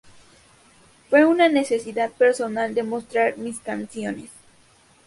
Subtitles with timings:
[1.11, 4.31] Fue una necesidad personal de mostrar mis canciones.